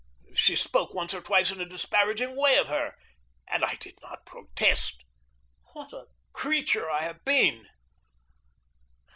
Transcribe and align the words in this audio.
She 0.33 0.55
spoke 0.55 0.95
once 0.95 1.13
or 1.13 1.21
twice 1.21 1.51
in 1.51 1.61
a 1.61 1.65
disparaging 1.69 2.35
way 2.35 2.57
of 2.57 2.65
her, 2.65 2.95
and 3.47 3.63
I 3.63 3.75
did 3.75 3.99
not 4.01 4.25
protest. 4.25 5.03
What 5.73 5.93
a 5.93 6.05
creature 6.33 6.89
I 6.89 7.03
have 7.03 7.23
been! 7.23 7.67